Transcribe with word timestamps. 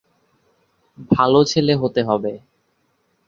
ভালো 1.11 1.39
ছেলে 1.43 1.73
হতে 1.75 2.01
হবে। 2.03 2.33